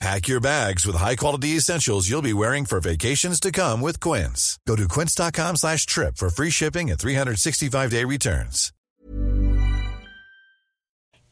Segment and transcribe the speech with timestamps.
[0.00, 4.58] Pack your bags with high-quality essentials you'll be wearing for vacations to come with Quince.
[4.66, 8.72] Go to quince.com slash trip for free shipping and 365-day returns.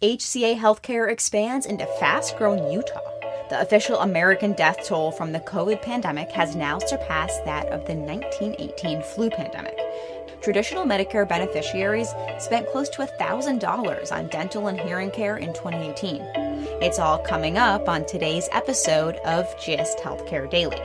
[0.03, 3.01] HCA Healthcare expands into fast-growing Utah.
[3.49, 7.95] The official American death toll from the COVID pandemic has now surpassed that of the
[7.95, 9.79] 1918 flu pandemic.
[10.43, 16.48] Traditional Medicare beneficiaries spent close to $1,000 on dental and hearing care in 2018.
[16.81, 20.79] It's all coming up on today's episode of GIST Healthcare Daily.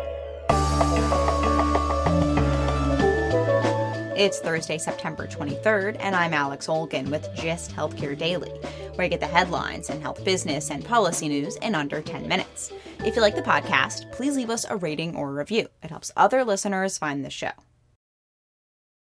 [4.19, 8.50] It's Thursday, September 23rd, and I'm Alex Olgin with GIST Healthcare Daily,
[8.95, 12.72] where I get the headlines and health business and policy news in under 10 minutes.
[13.05, 15.67] If you like the podcast, please leave us a rating or review.
[15.83, 17.52] It helps other listeners find the show.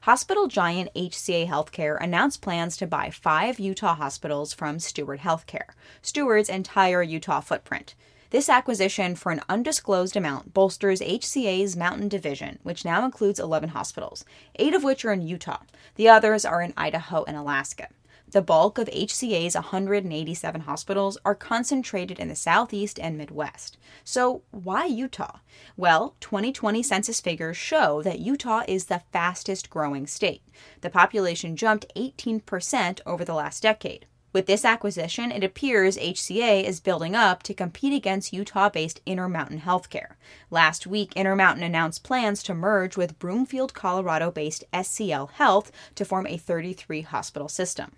[0.07, 6.49] Hospital giant HCA Healthcare announced plans to buy five Utah hospitals from Steward Healthcare, Steward's
[6.49, 7.97] entire Utah footprint.
[8.31, 14.25] This acquisition for an undisclosed amount bolsters HCA's Mountain Division, which now includes 11 hospitals,
[14.61, 15.63] eight of which are in Utah.
[15.97, 17.89] The others are in Idaho and Alaska.
[18.29, 23.79] The bulk of HCA's 187 hospitals are concentrated in the Southeast and Midwest.
[24.03, 25.39] So, why Utah?
[25.77, 30.43] Well, 2020 census figures show that Utah is the fastest growing state.
[30.81, 34.07] The population jumped 18% over the last decade.
[34.33, 39.61] With this acquisition, it appears HCA is building up to compete against Utah based Intermountain
[39.61, 40.15] Healthcare.
[40.51, 46.27] Last week, Intermountain announced plans to merge with Broomfield, Colorado based SCL Health to form
[46.27, 47.93] a 33 hospital system.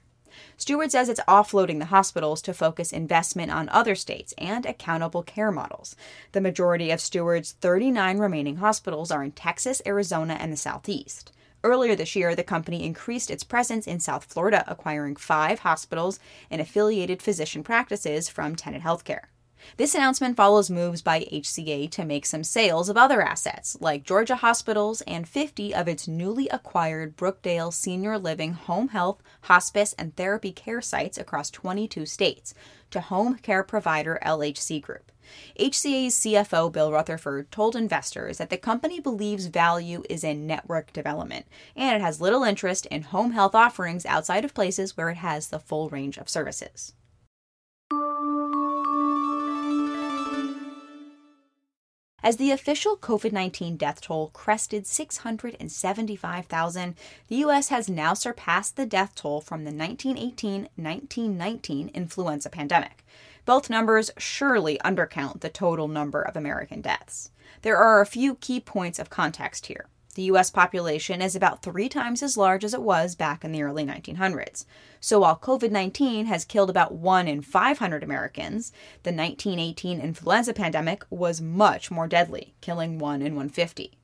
[0.57, 5.51] Steward says it's offloading the hospitals to focus investment on other states and accountable care
[5.51, 5.97] models.
[6.33, 11.33] The majority of Steward's 39 remaining hospitals are in Texas, Arizona, and the Southeast.
[11.65, 16.61] Earlier this year, the company increased its presence in South Florida, acquiring five hospitals and
[16.61, 19.25] affiliated physician practices from Tenet Healthcare.
[19.77, 24.37] This announcement follows moves by HCA to make some sales of other assets, like Georgia
[24.37, 30.53] hospitals and 50 of its newly acquired Brookdale senior living home health, hospice, and therapy
[30.53, 32.55] care sites across 22 states,
[32.91, 35.13] to home care provider LHC Group.
[35.61, 41.47] HCA's CFO Bill Rutherford told investors that the company believes value is in network development,
[41.77, 45.49] and it has little interest in home health offerings outside of places where it has
[45.49, 46.95] the full range of services.
[52.29, 56.95] As the official COVID 19 death toll crested 675,000,
[57.29, 57.71] the U.S.
[57.71, 63.03] has now surpassed the death toll from the 1918 1919 influenza pandemic.
[63.47, 67.31] Both numbers surely undercount the total number of American deaths.
[67.63, 69.87] There are a few key points of context here.
[70.19, 73.63] The US population is about three times as large as it was back in the
[73.63, 74.65] early 1900s.
[74.99, 78.73] So while COVID 19 has killed about 1 in 500 Americans,
[79.05, 83.97] the 1918 influenza pandemic was much more deadly, killing 1 in 150.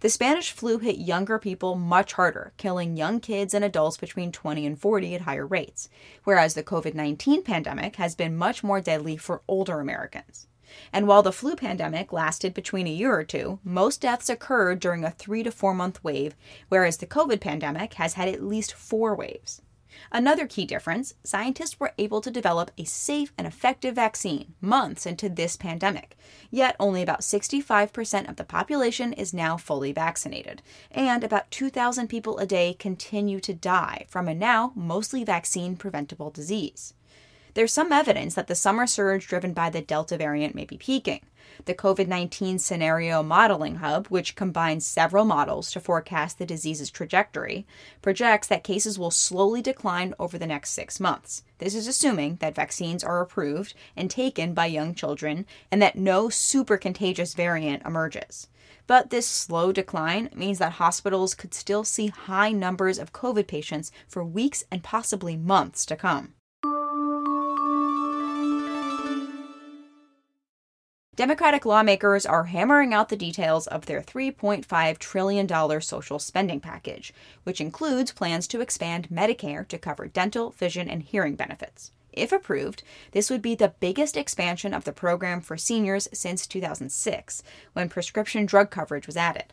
[0.00, 4.64] The Spanish flu hit younger people much harder, killing young kids and adults between 20
[4.64, 5.90] and 40 at higher rates,
[6.24, 10.46] whereas the COVID 19 pandemic has been much more deadly for older Americans.
[10.92, 15.04] And while the flu pandemic lasted between a year or two, most deaths occurred during
[15.04, 16.34] a three to four month wave,
[16.68, 19.62] whereas the COVID pandemic has had at least four waves.
[20.12, 25.28] Another key difference scientists were able to develop a safe and effective vaccine months into
[25.28, 26.16] this pandemic,
[26.50, 32.38] yet only about 65% of the population is now fully vaccinated, and about 2,000 people
[32.38, 36.94] a day continue to die from a now mostly vaccine preventable disease.
[37.54, 41.20] There's some evidence that the summer surge driven by the Delta variant may be peaking.
[41.64, 47.66] The COVID 19 Scenario Modeling Hub, which combines several models to forecast the disease's trajectory,
[48.02, 51.42] projects that cases will slowly decline over the next six months.
[51.58, 56.28] This is assuming that vaccines are approved and taken by young children and that no
[56.28, 58.46] super contagious variant emerges.
[58.86, 63.90] But this slow decline means that hospitals could still see high numbers of COVID patients
[64.06, 66.34] for weeks and possibly months to come.
[71.20, 77.12] Democratic lawmakers are hammering out the details of their $3.5 trillion social spending package,
[77.44, 81.92] which includes plans to expand Medicare to cover dental, vision, and hearing benefits.
[82.10, 82.82] If approved,
[83.12, 87.42] this would be the biggest expansion of the program for seniors since 2006,
[87.74, 89.52] when prescription drug coverage was added.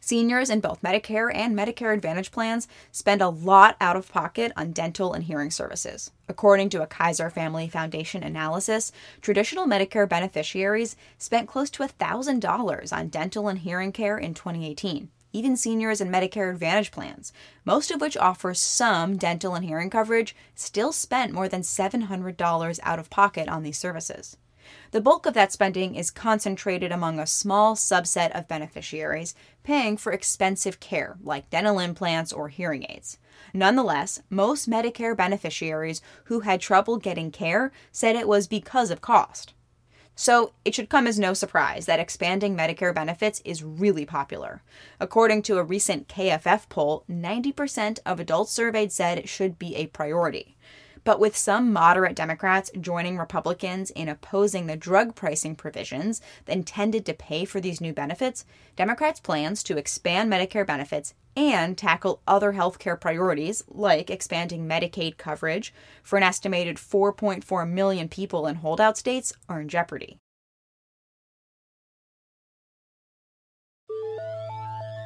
[0.00, 4.72] Seniors in both Medicare and Medicare Advantage plans spend a lot out of pocket on
[4.72, 6.10] dental and hearing services.
[6.28, 13.08] According to a Kaiser Family Foundation analysis, traditional Medicare beneficiaries spent close to $1,000 on
[13.08, 15.08] dental and hearing care in 2018.
[15.32, 17.32] Even seniors in Medicare Advantage plans,
[17.64, 22.98] most of which offer some dental and hearing coverage, still spent more than $700 out
[23.00, 24.36] of pocket on these services.
[24.90, 30.12] The bulk of that spending is concentrated among a small subset of beneficiaries paying for
[30.12, 33.18] expensive care like dental implants or hearing aids.
[33.52, 39.54] Nonetheless, most Medicare beneficiaries who had trouble getting care said it was because of cost.
[40.16, 44.62] So, it should come as no surprise that expanding Medicare benefits is really popular.
[45.00, 49.88] According to a recent KFF poll, 90% of adults surveyed said it should be a
[49.88, 50.56] priority.
[51.04, 57.14] But with some moderate Democrats joining Republicans in opposing the drug pricing provisions intended to
[57.14, 62.98] pay for these new benefits, Democrats' plans to expand Medicare benefits and tackle other healthcare
[62.98, 69.60] priorities like expanding Medicaid coverage for an estimated 4.4 million people in holdout states are
[69.60, 70.18] in jeopardy.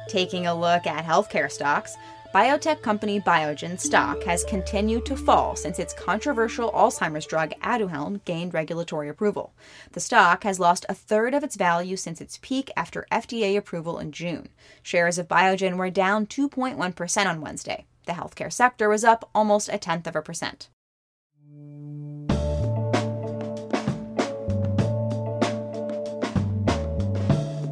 [0.07, 1.95] Taking a look at healthcare stocks,
[2.33, 8.53] biotech company Biogen stock has continued to fall since its controversial Alzheimer's drug Aduhelm gained
[8.53, 9.53] regulatory approval.
[9.93, 13.97] The stock has lost a third of its value since its peak after FDA approval
[13.97, 14.49] in June.
[14.83, 17.85] Shares of Biogen were down 2.1% on Wednesday.
[18.05, 20.69] The healthcare sector was up almost a tenth of a percent.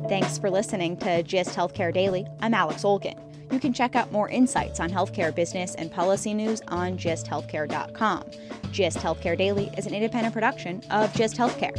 [0.10, 2.26] Thanks for listening to GIST Healthcare Daily.
[2.40, 3.27] I'm Alex Olgin.
[3.58, 8.24] You can check out more insights on healthcare business and policy news on gisthealthcare.com.
[8.72, 11.76] GIST Healthcare Daily is an independent production of GIST Healthcare.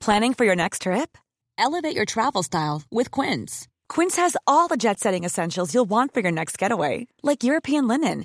[0.00, 1.18] Planning for your next trip?
[1.58, 3.68] Elevate your travel style with Quince.
[3.90, 7.86] Quince has all the jet setting essentials you'll want for your next getaway, like European
[7.86, 8.24] linen